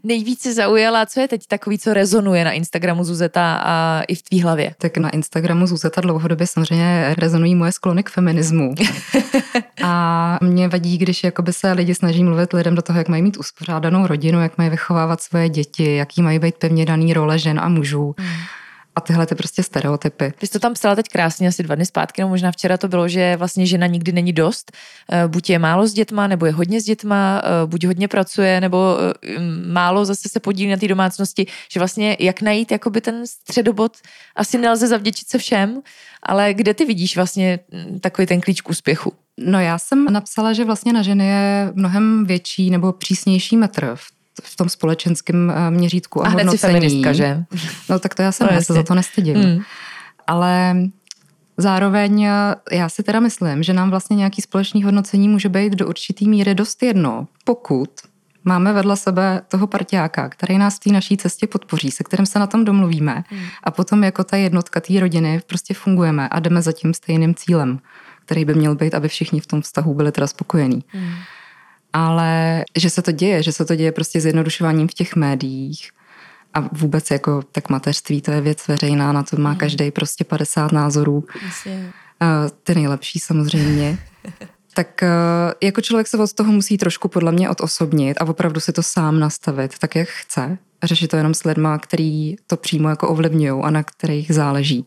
[0.04, 1.06] nejvíce zaujala?
[1.06, 4.74] Co je teď takový, co rezonuje na Instagramu Zuzeta a i v tvý hlavě?
[4.78, 8.74] Tak na Instagramu Zuzeta dlouhodobě samozřejmě rezonují moje sklony k feminismu.
[9.82, 13.36] a mě vadí, když jakoby se lidi snaží mluvit lidem do toho, jak mají mít
[13.36, 17.68] uspořádanou rodinu, jak mají vychovávat svoje děti, jaký mají být pevně daný role žen a
[17.68, 18.14] mužů.
[18.18, 18.36] Hmm
[18.96, 20.32] a tyhle ty prostě stereotypy.
[20.38, 22.88] Ty jsi to tam psala teď krásně, asi dva dny zpátky, no možná včera to
[22.88, 24.72] bylo, že vlastně žena nikdy není dost.
[25.12, 28.60] Eh, buď je málo s dětma, nebo je hodně s dětma, eh, buď hodně pracuje,
[28.60, 33.26] nebo eh, málo zase se podílí na té domácnosti, že vlastně jak najít jakoby ten
[33.26, 33.96] středobod,
[34.36, 35.82] asi nelze zavděčit se všem,
[36.22, 39.12] ale kde ty vidíš vlastně hm, takový ten klíč k úspěchu?
[39.38, 44.15] No já jsem napsala, že vlastně na ženy je mnohem větší nebo přísnější metr v
[44.42, 47.44] v tom společenském eh, měřítku a, a hned si feministka, že?
[47.90, 49.37] No tak to já jsem, no, já se za to nestydím.
[49.37, 49.61] Hmm.
[50.27, 50.77] Ale
[51.57, 55.87] zároveň eh, já si teda myslím, že nám vlastně nějaký společný hodnocení může být do
[55.87, 57.90] určitý míry dost jedno, pokud
[58.44, 62.38] máme vedle sebe toho partiáka, který nás v té naší cestě podpoří, se kterým se
[62.38, 63.46] na tom domluvíme hmm.
[63.62, 67.79] a potom jako ta jednotka té rodiny prostě fungujeme a jdeme za tím stejným cílem,
[68.25, 70.85] který by měl být, aby všichni v tom vztahu byli teda spokojení.
[70.88, 71.12] Hmm
[71.96, 75.90] ale že se to děje, že se to děje prostě zjednodušováním v těch médiích
[76.54, 79.56] a vůbec jako tak mateřství, to je věc veřejná, na to má mm.
[79.56, 81.24] každý prostě 50 názorů.
[81.46, 81.92] Jasně.
[82.62, 83.98] Ty nejlepší samozřejmě.
[84.74, 85.09] tak eh,
[85.62, 89.20] jako člověk se od toho musí trošku podle mě odosobnit a opravdu si to sám
[89.20, 90.59] nastavit tak, jak chce.
[90.82, 94.87] Řešit to jenom s lidma, který to přímo jako ovlivňují a na kterých záleží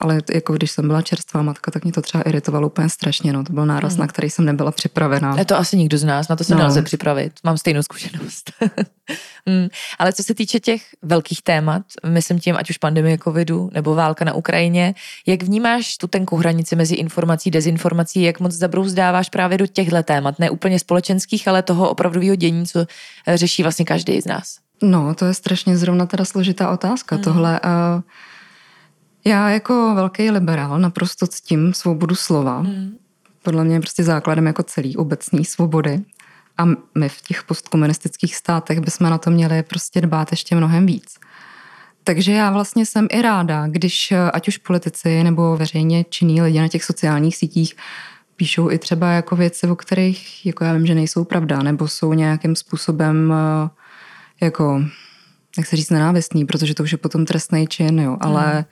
[0.00, 3.32] ale jako když jsem byla čerstvá matka, tak mě to třeba iritovalo úplně strašně.
[3.32, 3.44] No.
[3.44, 4.00] To byl náraz, hmm.
[4.00, 5.38] na který jsem nebyla připravená.
[5.38, 6.60] Je to asi nikdo z nás, na to se no.
[6.60, 7.32] nelze připravit.
[7.44, 8.52] Mám stejnou zkušenost.
[9.46, 9.68] hmm.
[9.98, 14.24] Ale co se týče těch velkých témat, myslím tím, ať už pandemie covidu nebo válka
[14.24, 14.94] na Ukrajině,
[15.26, 20.02] jak vnímáš tu tenkou hranici mezi informací a dezinformací, jak moc zabrouzdáváš právě do těchto
[20.02, 22.86] témat, ne úplně společenských, ale toho opravdového dění, co
[23.26, 24.56] eh, řeší vlastně každý z nás?
[24.82, 27.16] No, to je strašně zrovna teda složitá otázka.
[27.16, 27.24] Hmm.
[27.24, 28.02] Tohle uh,
[29.26, 32.58] já jako velký liberál naprosto ctím svobodu slova.
[32.58, 32.96] Hmm.
[33.42, 36.00] Podle mě je prostě základem jako celý obecní svobody.
[36.58, 36.64] A
[36.98, 41.14] my v těch postkomunistických státech bychom na to měli prostě dbát ještě mnohem víc.
[42.04, 46.68] Takže já vlastně jsem i ráda, když ať už politici nebo veřejně činní lidi na
[46.68, 47.76] těch sociálních sítích
[48.36, 52.12] píšou i třeba jako věci, o kterých jako já vím, že nejsou pravda, nebo jsou
[52.12, 53.70] nějakým způsobem eh,
[54.44, 54.82] jako,
[55.58, 58.64] jak se říct, nenávistný, protože to už je potom trestný čin, jo, ale hmm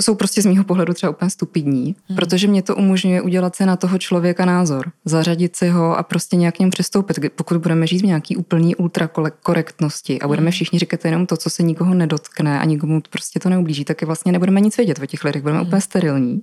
[0.00, 2.16] jsou prostě z mýho pohledu třeba úplně stupidní, hmm.
[2.16, 6.36] protože mě to umožňuje udělat si na toho člověka názor, zařadit si ho a prostě
[6.36, 7.18] nějak k němu přistoupit.
[7.36, 10.52] Pokud budeme žít v nějaký úplný ultrakorektnosti a budeme hmm.
[10.52, 14.32] všichni říkat jenom to, co se nikoho nedotkne a nikomu prostě to neublíží, tak vlastně
[14.32, 15.68] nebudeme nic vědět o těch lidech, budeme hmm.
[15.68, 16.42] úplně sterilní.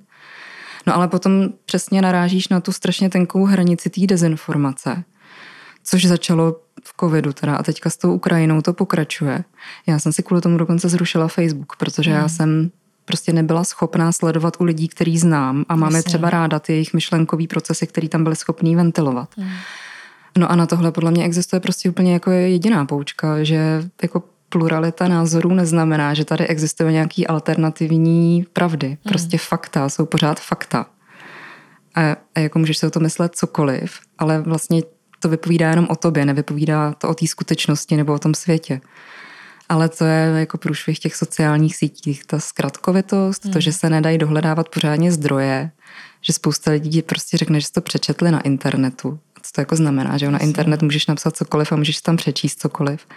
[0.88, 5.04] No ale potom přesně narážíš na tu strašně tenkou hranici té dezinformace,
[5.84, 9.44] což začalo v covidu teda a teďka s tou Ukrajinou to pokračuje.
[9.88, 12.20] Já jsem si kvůli tomu dokonce zrušila Facebook, protože hmm.
[12.20, 12.72] já jsem
[13.06, 16.10] prostě nebyla schopná sledovat u lidí, který znám a máme Jasně.
[16.10, 19.30] třeba ráda ty jejich myšlenkový procesy, který tam byly schopný ventilovat.
[19.38, 19.50] Hmm.
[20.38, 25.08] No a na tohle podle mě existuje prostě úplně jako jediná poučka, že jako pluralita
[25.08, 28.88] názorů neznamená, že tady existuje nějaký alternativní pravdy.
[28.88, 28.98] Hmm.
[29.08, 30.86] Prostě fakta jsou pořád fakta.
[31.96, 34.82] A, a jako můžeš si o to myslet cokoliv, ale vlastně
[35.20, 38.82] to vypovídá jenom o tobě, nevypovídá to o té skutečnosti nebo o tom světě.
[39.70, 43.54] Ale to je jako průšvih těch sociálních sítích, ta zkratkovitost, hmm.
[43.54, 45.72] to, že se nedají dohledávat pořádně zdroje,
[46.22, 49.20] že spousta lidí prostě řekne, že to přečetli na internetu.
[49.42, 53.08] Co to jako znamená, že na internet můžeš napsat cokoliv a můžeš tam přečíst cokoliv.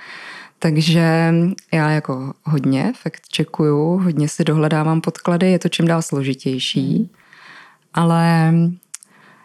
[0.59, 1.35] Takže
[1.73, 7.09] já jako hodně fakt čekuju, hodně si dohledávám podklady, je to čím dál složitější, hmm.
[7.95, 8.55] ale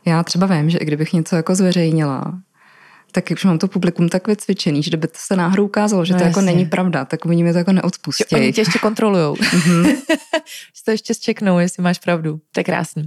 [0.05, 2.33] já třeba vím, že i kdybych něco jako zveřejnila,
[3.13, 6.19] tak už mám to publikum tak vycvičený, že kdyby to se náhodou ukázalo, že no
[6.19, 6.49] to jako jasně.
[6.49, 8.35] jako není pravda, tak oni mi to jako neodpustí.
[8.35, 9.33] Oni tě ještě kontrolujou.
[9.33, 9.83] Mm-hmm.
[10.75, 12.39] že to ještě zčeknou, jestli máš pravdu.
[12.51, 13.05] To je krásný.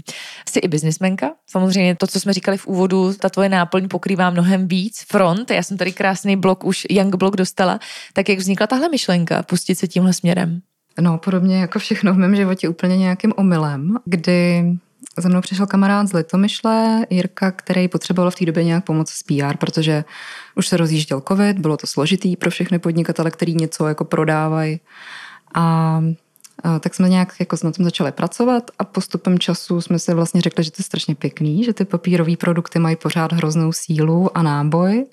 [0.48, 1.30] Jsi i biznismenka.
[1.50, 5.04] Samozřejmě to, co jsme říkali v úvodu, ta tvoje náplň pokrývá mnohem víc.
[5.08, 7.80] Front, já jsem tady krásný blok, už Young Blog dostala.
[8.12, 10.60] Tak jak vznikla tahle myšlenka, pustit se tímhle směrem?
[11.00, 14.64] No, podobně jako všechno v mém životě úplně nějakým omylem, kdy
[15.18, 19.22] za mnou přišel kamarád z Litomyšle, Jirka, který potřeboval v té době nějak pomoct s
[19.22, 20.04] PR, protože
[20.54, 24.80] už se rozjížděl covid, bylo to složitý pro všechny podnikatele, který něco jako prodávají.
[25.54, 25.62] A,
[26.62, 30.40] a tak jsme nějak jako na tom začali pracovat a postupem času jsme si vlastně
[30.40, 34.42] řekli, že to je strašně pěkný, že ty papírové produkty mají pořád hroznou sílu a
[34.42, 35.06] náboj.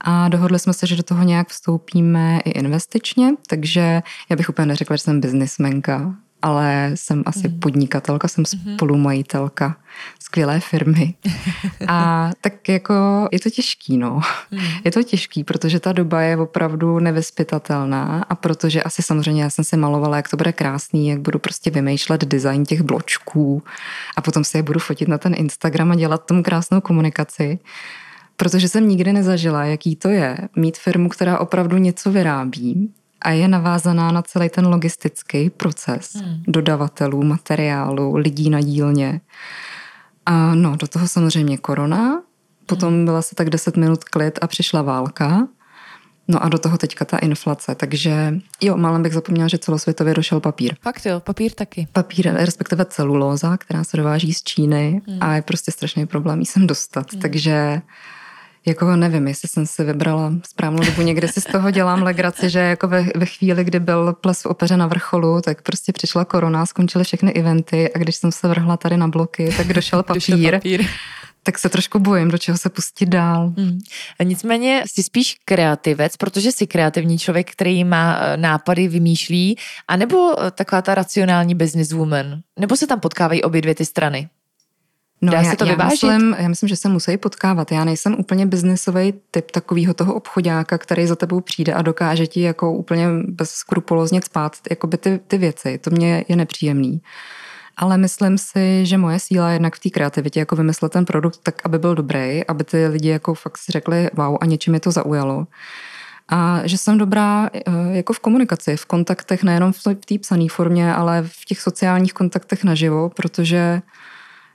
[0.00, 4.66] A dohodli jsme se, že do toho nějak vstoupíme i investičně, takže já bych úplně
[4.66, 6.14] neřekla, že jsem biznismenka,
[6.46, 7.60] ale jsem asi mm.
[7.60, 8.74] podnikatelka, jsem mm-hmm.
[8.74, 9.76] spolumajitelka
[10.18, 11.14] skvělé firmy.
[11.88, 12.94] A tak jako
[13.32, 14.20] je to těžký, no.
[14.50, 14.60] Mm.
[14.84, 19.64] Je to těžký, protože ta doba je opravdu nevyspytatelná a protože asi samozřejmě já jsem
[19.64, 23.62] si malovala, jak to bude krásný, jak budu prostě vymýšlet design těch bločků
[24.16, 27.58] a potom si je budu fotit na ten Instagram a dělat tomu krásnou komunikaci.
[28.36, 33.48] Protože jsem nikdy nezažila, jaký to je mít firmu, která opravdu něco vyrábí a je
[33.48, 36.42] navázaná na celý ten logistický proces hmm.
[36.48, 39.20] dodavatelů, materiálu, lidí na dílně.
[40.26, 42.22] A no, do toho samozřejmě korona,
[42.66, 43.04] potom hmm.
[43.04, 45.48] byla se tak 10 minut klid a přišla válka.
[46.28, 50.40] No a do toho teďka ta inflace, takže jo, málem bych zapomněla, že celosvětově došel
[50.40, 50.76] papír.
[50.82, 51.88] Fakt jo, papír taky.
[51.92, 55.18] Papír, respektive celulóza, která se dováží z Číny hmm.
[55.20, 57.22] a je prostě strašný problém jí sem dostat, hmm.
[57.22, 57.82] takže
[58.66, 62.58] jako nevím, jestli jsem si vybrala správnou dobu, někde si z toho dělám legraci, že
[62.58, 66.66] jako ve, ve chvíli, kdy byl ples v opeře na vrcholu, tak prostě přišla korona,
[66.66, 70.20] skončily všechny eventy a když jsem se vrhla tady na bloky, tak došel papír.
[70.20, 70.86] došel papír.
[71.42, 73.52] Tak se trošku bojím, do čeho se pustit dál.
[73.56, 73.78] Hmm.
[74.20, 80.42] A nicméně jsi spíš kreativec, protože jsi kreativní člověk, který má eh, nápady, vymýšlí, anebo
[80.42, 82.40] eh, taková ta racionální businesswoman?
[82.58, 84.28] Nebo se tam potkávají obě dvě ty strany?
[85.22, 87.72] No, Dá já, se to já Myslím, já myslím, že se musí potkávat.
[87.72, 92.40] Já nejsem úplně biznisový typ takového toho obchodáka, který za tebou přijde a dokáže ti
[92.40, 95.78] jako úplně bezskrupulózně spát jakoby ty, ty věci.
[95.78, 97.02] To mě je nepříjemný.
[97.76, 101.40] Ale myslím si, že moje síla je jednak v té kreativitě, jako vymyslet ten produkt
[101.42, 104.80] tak, aby byl dobrý, aby ty lidi jako fakt si řekli wow a něčím je
[104.80, 105.46] to zaujalo.
[106.28, 110.94] A že jsem dobrá eh, jako v komunikaci, v kontaktech, nejenom v té psané formě,
[110.94, 113.82] ale v těch sociálních kontaktech naživo, protože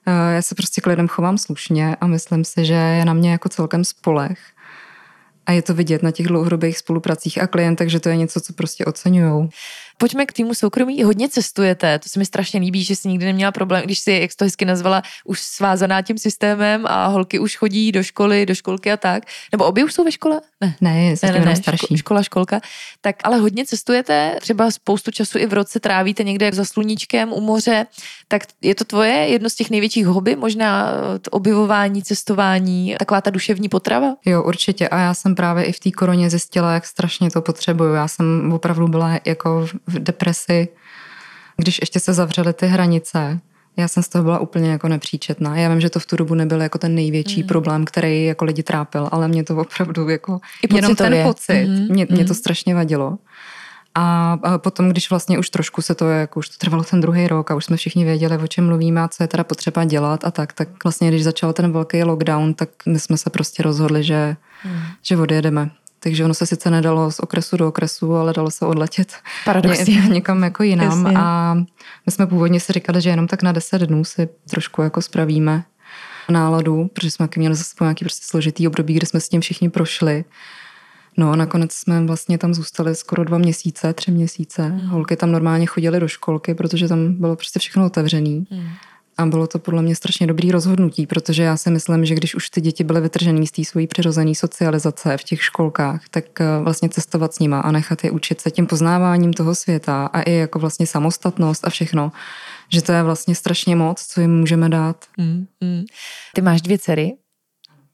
[0.08, 3.50] já se prostě k lidem chovám slušně a myslím si, že je na mě jako
[3.50, 4.40] celkem spolech.
[5.46, 8.54] A je to vidět na těch dlouhodobých spolupracích a klientech, že to je něco, co
[8.54, 9.50] prostě oceňují.
[10.02, 11.04] Pojďme k týmu soukromí.
[11.04, 14.32] Hodně cestujete, to se mi strašně líbí, že jsi nikdy neměla problém, když si, jak
[14.36, 18.92] to hezky nazvala, už svázaná tím systémem a holky už chodí do školy, do školky
[18.92, 19.24] a tak.
[19.52, 20.42] Nebo obě už jsou ve škole?
[20.62, 21.98] Ne, ne, ne, ne, ne starší.
[21.98, 22.62] Škola, školka.
[23.02, 27.42] Tak ale hodně cestujete, třeba spoustu času i v roce trávíte někde za sluníčkem u
[27.42, 27.86] moře.
[28.28, 30.90] Tak je to tvoje jedno z těch největších hobby, možná
[31.32, 34.16] objevování, cestování, taková ta duševní potrava?
[34.26, 34.90] Jo, určitě.
[34.90, 37.94] A já jsem právě i v té koroně zjistila, jak strašně to potřebuju.
[37.94, 40.68] Já jsem opravdu byla jako v depresi,
[41.58, 43.40] když ještě se zavřely ty hranice,
[43.78, 45.58] já jsem z toho byla úplně jako nepříčetná.
[45.58, 47.48] Já vím, že to v tu dobu nebyl jako ten největší mm.
[47.48, 51.88] problém, který jako lidi trápil, ale mě to opravdu jako I jenom ten pocit, mm.
[51.90, 52.36] mě, mě to mm.
[52.36, 53.18] strašně vadilo.
[53.96, 57.52] A potom, když vlastně už trošku se to, jako už to trvalo ten druhý rok
[57.52, 60.32] a už jsme všichni věděli, o čem mluvíme a co je teda potřeba dělat a
[60.32, 64.36] tak, tak vlastně, když začal ten velký lockdown, tak my jsme se prostě rozhodli, že,
[64.66, 64.82] mm.
[65.04, 65.70] že odjedeme.
[66.04, 69.14] Takže ono se sice nedalo z okresu do okresu, ale dalo se odletět
[69.46, 69.96] Paradoxně.
[69.96, 71.06] Ně, někam jako jinam.
[71.06, 71.20] Jasně.
[71.20, 71.54] A
[72.06, 75.64] my jsme původně si říkali, že jenom tak na 10 dnů si trošku jako spravíme
[76.30, 80.26] náladu, protože jsme měli zase nějaký prostě složitý období, kde jsme s tím všichni prošli.
[81.18, 84.70] No a nakonec jsme vlastně tam zůstali skoro dva měsíce, tři měsíce.
[84.70, 84.80] Mm.
[84.80, 88.48] Holky tam normálně chodily do školky, protože tam bylo prostě všechno otevřený.
[88.52, 88.70] Mm.
[89.18, 92.50] A bylo to podle mě strašně dobrý rozhodnutí, protože já si myslím, že když už
[92.50, 96.90] ty děti byly vytržené z té svojí přirozené socializace v těch školkách, tak eh, vlastně
[96.90, 100.60] cestovat s nima a nechat je učit se tím poznáváním toho světa a i jako
[100.60, 102.12] vlastně samostatnost a všechno,
[102.74, 105.06] že to je vlastně strašně moc, co jim můžeme dát.
[105.18, 105.84] Mm, mm.
[106.36, 107.14] Ty máš dvě dcery,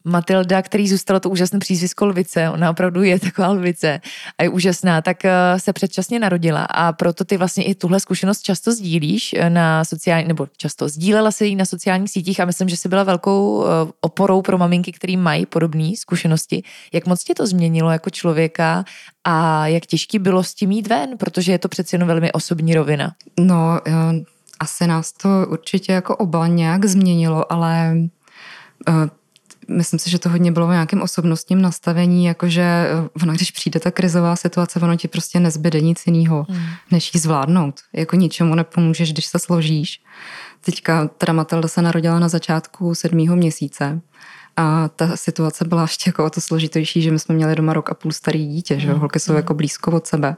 [0.07, 4.01] Matilda, který zůstalo to úžasné přízvisko lvice, ona opravdu je taková lvice
[4.37, 8.41] a je úžasná, tak eh, se předčasně narodila a proto ty vlastně i tuhle zkušenost
[8.41, 12.69] často sdílíš eh, na sociální, nebo často sdílela se jí na sociálních sítích a myslím,
[12.69, 16.63] že jsi byla velkou eh, oporou pro maminky, které mají podobné zkušenosti.
[16.93, 18.85] Jak moc tě to změnilo jako člověka
[19.23, 22.73] a jak těžký bylo s tím jít ven, protože je to přeci jen velmi osobní
[22.73, 23.13] rovina.
[23.39, 23.79] No,
[24.59, 27.95] asi nás to určitě jako oba nějak změnilo, ale
[29.67, 33.79] myslím si, že to hodně bylo v nějakém osobnostním nastavení, jakože eh, ona, když přijde
[33.79, 36.65] ta krizová situace, ono ti prostě nezbyde nic jiného, hmm.
[36.91, 37.79] než ji zvládnout.
[37.93, 40.01] Jako ničemu nepomůžeš, když se složíš.
[40.61, 44.01] Teďka teda Matilda se narodila na začátku sedmého měsíce
[44.57, 47.91] a ta situace byla ještě jako o to složitější, že my jsme měli doma rok
[47.91, 48.99] a půl starý dítě, že hmm.
[48.99, 49.37] holky jsou hmm.
[49.37, 50.35] jako blízko od sebe.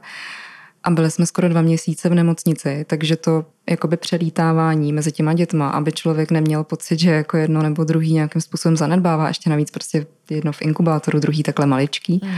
[0.84, 5.70] A byli jsme skoro dva měsíce v nemocnici, takže to jakoby přelítávání mezi těma dětma,
[5.70, 10.06] aby člověk neměl pocit, že jako jedno nebo druhý nějakým způsobem zanedbává, ještě navíc prostě
[10.30, 12.22] jedno v inkubátoru, druhý takhle maličký.
[12.24, 12.32] Mm.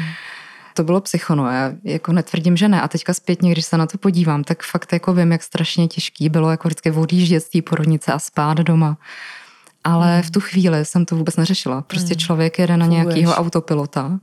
[0.74, 2.82] To bylo psychono, já jako netvrdím, že ne.
[2.82, 6.30] A teďka zpětně, když se na to podívám, tak fakt jako vím, jak strašně těžký
[6.30, 8.98] bylo jako vždycky odjíždět z té porodnice a spát doma.
[9.84, 10.24] Ale mm.
[10.24, 11.82] v tu chvíli jsem to vůbec neřešila.
[11.82, 12.20] Prostě mm.
[12.20, 14.20] člověk jede na nějakého autopilota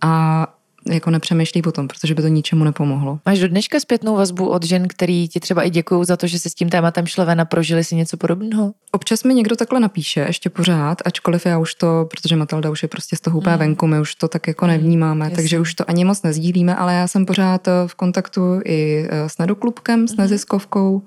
[0.00, 0.46] a
[0.88, 3.18] jako nepřemýšlí potom, protože by to ničemu nepomohlo.
[3.26, 6.38] Máš do dneška zpětnou vazbu od žen, který ti třeba i děkují za to, že
[6.38, 8.72] se s tím tématem šle ven a prožili si něco podobného?
[8.92, 12.88] Občas mi někdo takhle napíše, ještě pořád, ačkoliv já už to, protože Matilda už je
[12.88, 13.60] prostě z toho úplně mm.
[13.60, 16.94] venku, my už to tak jako nevnímáme, mm, takže už to ani moc nezdílíme, ale
[16.94, 20.22] já jsem pořád eh, v kontaktu i eh, s Nedoklubkem, s mm.
[20.22, 21.02] neziskovkou,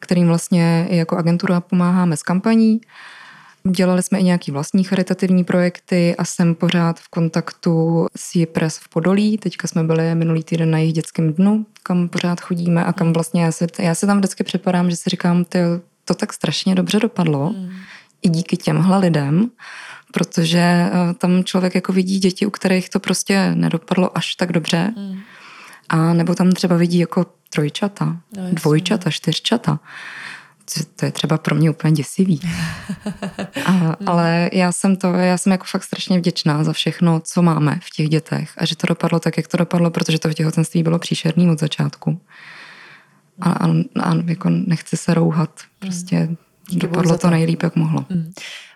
[0.00, 2.80] kterým vlastně jako agentura pomáháme s kampaní.
[3.64, 8.88] Dělali jsme i nějaký vlastní charitativní projekty a jsem pořád v kontaktu s Jipres v
[8.88, 9.38] Podolí.
[9.38, 13.42] Teďka jsme byli minulý týden na jejich dětském dnu, kam pořád chodíme a kam vlastně
[13.42, 15.58] já se, já se tam vždycky připadám, že si říkám, ty,
[16.04, 17.50] to tak strašně dobře dopadlo.
[17.50, 17.70] Mm.
[18.22, 19.50] I díky těmhle lidem,
[20.12, 24.92] protože eh, tam člověk jako vidí děti, u kterých to prostě nedopadlo až tak dobře.
[24.96, 25.18] Mm.
[25.88, 28.04] A nebo tam třeba vidí jako trojčata,
[28.36, 29.80] no, dvojčata, čtyřčata
[30.96, 32.40] to je třeba pro mě úplně děsivý.
[33.66, 37.78] A, ale já jsem to, já jsem jako fakt strašně vděčná za všechno, co máme
[37.82, 40.82] v těch dětech a že to dopadlo tak, jak to dopadlo, protože to v těhotenství
[40.82, 42.20] bylo příšerný od začátku.
[43.40, 43.68] A, a,
[44.00, 46.78] a jako nechci se rouhat, prostě mm.
[46.78, 47.18] dopadlo to.
[47.18, 48.06] to nejlíp, jak mohlo.
[48.10, 48.32] Mm.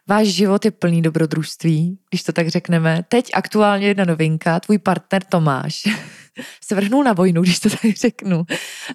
[0.08, 3.04] Váš život je plný dobrodružství, když to tak řekneme.
[3.08, 5.82] Teď aktuálně jedna novinka, tvůj partner Tomáš
[6.64, 8.44] se vrhnul na vojnu, když to tak řeknu.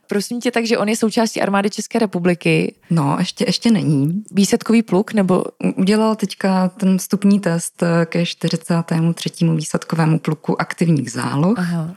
[0.08, 2.76] Prosím tě, takže on je součástí armády České republiky.
[2.90, 4.24] No, ještě, ještě není.
[4.32, 5.44] Výsadkový pluk, nebo?
[5.76, 9.46] Udělal teďka ten vstupní test ke 43.
[9.56, 11.60] výsadkovému pluku aktivních záloh.
[11.60, 11.96] Aha.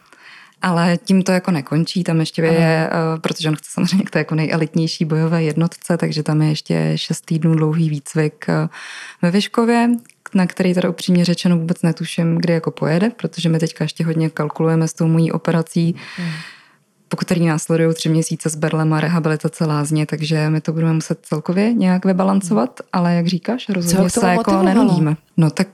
[0.63, 3.15] Ale tím to jako nekončí, tam ještě je, Aha.
[3.17, 6.93] Eh, protože on chce samozřejmě k té jako nejelitnější bojové jednotce, takže tam je ještě
[6.97, 8.69] šest týdnů dlouhý výcvik eh,
[9.23, 9.91] ve Vyškově,
[10.35, 14.31] na který teda upřímně řečeno vůbec netuším, kdy jako pojede, protože my teďka ještě hodně
[14.31, 16.31] kalkulujeme s tou mojí operací, hmm.
[17.11, 21.19] Po který následují tři měsíce s berlem a rehabilitace lázně, takže my to budeme muset
[21.23, 25.17] celkově nějak vybalancovat, ale jak říkáš, rozhodně se jako nenudíme.
[25.37, 25.69] No tak...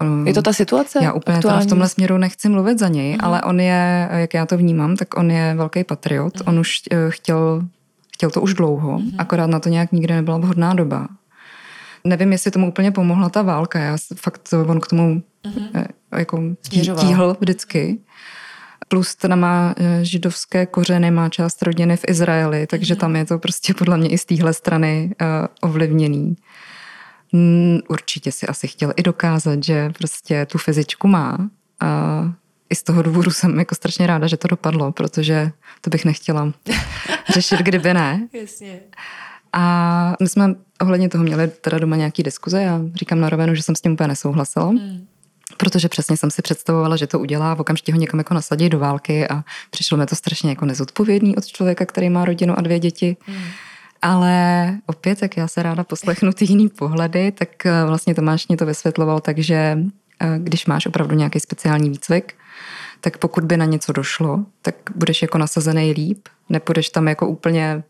[0.00, 0.98] Um, je to ta situace?
[1.02, 3.20] Já úplně v tomhle směru nechci mluvit za něj, hmm.
[3.22, 6.36] ale on je, jak já to vnímám, tak on je velký patriot.
[6.36, 6.48] Hmm.
[6.48, 7.62] On už uh, chtěl
[8.16, 9.14] chtěl to už dlouho, mm-hmm.
[9.18, 11.08] akorát na to nějak nikdy nebyla vhodná doba.
[12.04, 13.78] Nevím, jestli tomu úplně pomohla ta válka.
[13.78, 15.86] Já fakt on k tomu mm-hmm.
[16.16, 17.98] jako tíhl vždycky.
[18.88, 22.98] Plus teda má eh, židovské kořeny, má část rodiny v Izraeli, takže mm-hmm.
[22.98, 25.26] tam je to prostě podle mě i z téhle strany uh,
[25.70, 26.36] ovlivněný.
[27.32, 31.38] Mm, určitě si asi chtěl i dokázat, že prostě tu fyzičku má.
[31.80, 32.22] A
[32.70, 36.52] i z toho důvodu jsem jako strašně ráda, že to dopadlo, protože to bych nechtěla
[37.34, 38.28] řešit, kdyby ne.
[38.32, 38.80] Jasně.
[39.52, 42.62] A my jsme ohledně toho měli teda doma nějaký diskuze.
[42.62, 44.66] Já říkám na rovenu, že jsem s tím úplně nesouhlasila.
[44.66, 45.06] Hmm.
[45.56, 48.78] Protože přesně jsem si představovala, že to udělá, v okamžitě ho někam jako nasadí do
[48.78, 52.78] války a přišlo mi to strašně jako nezodpovědný od člověka, který má rodinu a dvě
[52.78, 53.16] děti.
[53.26, 53.44] Hmm.
[54.02, 58.56] Ale opět, jak já se ráda poslechnu ty jiný pohledy, tak eh, vlastně Tomáš mě
[58.56, 59.78] to vysvětloval tak, že
[60.20, 62.34] eh, když máš opravdu nějaký speciální výcvik,
[63.00, 67.82] tak pokud by na něco došlo, tak budeš jako nasazený líp, nepůjdeš tam jako úplně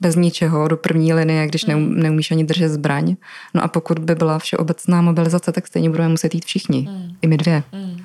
[0.00, 2.00] bez ničeho do první linie, když hmm.
[2.00, 3.16] neumíš ani držet zbraň.
[3.54, 6.88] No a pokud by byla všeobecná mobilizace, tak stejně budeme muset jít všichni.
[6.90, 7.16] Mm.
[7.22, 7.62] I my dvě.
[7.72, 7.96] Mm.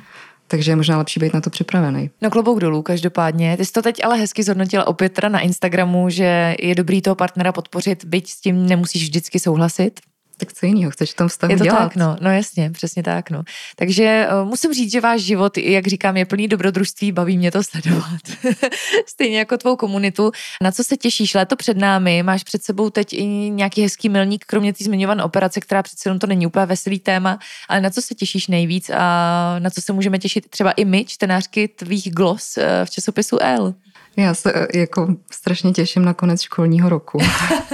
[0.47, 2.09] takže je možná lepší být na to připravený.
[2.21, 3.57] No klobouk dolů, každopádně.
[3.57, 7.15] Ty jsi to teď ale hezky zhodnotila opět teda na Instagramu, že je dobrý toho
[7.15, 9.99] partnera podpořit, byť s tím nemusíš vždycky souhlasit.
[10.37, 11.77] Tak co jiného chceš v tom vztahu je to dělat?
[11.77, 13.43] tak, no, no jasně, přesně tak, no.
[13.75, 17.63] Takže uh, musím říct, že váš život, jak říkám, je plný dobrodružství, baví mě to
[17.63, 18.21] sledovat.
[19.05, 20.31] Stejně jako tvou komunitu.
[20.61, 21.33] Na co se těšíš?
[21.33, 25.59] Léto před námi, máš před sebou teď i nějaký hezký milník, kromě té zmiňované operace,
[25.59, 29.55] která přece jenom to není úplně veselý téma, ale na co se těšíš nejvíc a
[29.59, 33.73] na co se můžeme těšit třeba i my, čtenářky tvých glos eh, v časopisu L?
[34.17, 37.19] Já se eh, jako strašně těším na konec školního roku.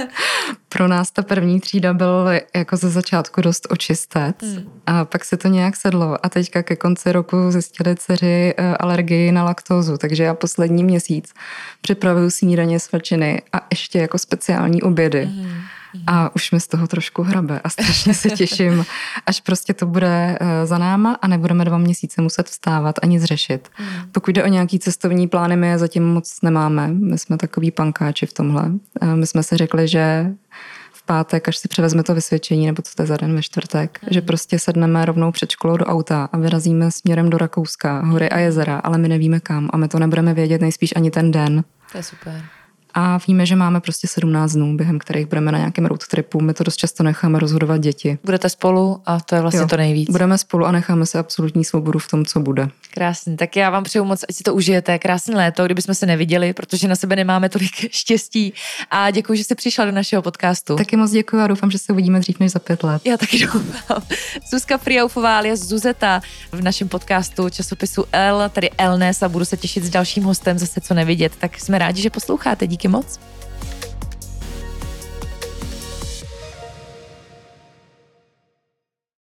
[0.68, 4.70] Pro nás ta první třída byl jako ze začátku dost očistec hmm.
[4.86, 9.32] a pak se to nějak sedlo a teďka ke konci roku zjistili dceři eh, alergii
[9.32, 11.34] na laktózu, takže já poslední měsíc
[11.80, 15.24] připravuju snídaně svačiny a ještě jako speciální obědy.
[15.24, 15.60] Hmm
[16.06, 18.84] a už mi z toho trošku hrabe a strašně se těším,
[19.26, 23.24] až prostě to bude eh, za náma a nebudeme dva měsíce muset vstávat a nic
[23.24, 23.68] řešit.
[23.78, 23.86] Mm.
[24.12, 26.88] Pokud jde o nějaký cestovní plány, my je zatím moc nemáme.
[26.88, 28.72] My jsme takový pankáči v tomhle.
[29.00, 30.32] Eh, my jsme si řekli, že
[30.92, 33.98] v pátek, až si převezme to vysvědčení, nebo co to je za den ve čtvrtek,
[34.02, 34.08] mm.
[34.12, 38.38] že prostě sedneme rovnou před školou do auta a vyrazíme směrem do Rakouska, hory a
[38.38, 41.64] jezera, ale my nevíme kam a my to nebudeme vědět nejspíš ani ten den.
[41.92, 42.59] To je super
[42.94, 46.40] a víme, že máme prostě 17 dnů, během kterých budeme na nějakém road tripu.
[46.40, 48.18] My to dost často necháme rozhodovat děti.
[48.24, 50.10] Budete spolu a to je vlastně jo, to nejvíc.
[50.10, 52.68] Budeme spolu a necháme se absolutní svobodu v tom, co bude.
[52.94, 53.36] Krásný.
[53.36, 54.98] Tak já vám přeju moc, ať si to užijete.
[54.98, 58.52] Krásné léto, kdybychom se neviděli, protože na sebe nemáme tolik štěstí.
[58.90, 60.76] A děkuji, že jste přišla do našeho podcastu.
[60.76, 63.02] Taky moc děkuji a doufám, že se uvidíme dřív než za pět let.
[63.04, 64.02] Já taky doufám.
[64.50, 66.20] Zuzka Friaufová alias Zuzeta
[66.52, 70.80] v našem podcastu časopisu L, tady Elnes a budu se těšit s dalším hostem zase
[70.80, 71.32] co nevidět.
[71.38, 72.66] Tak jsme rádi, že posloucháte.
[72.80, 73.06] Díky moc.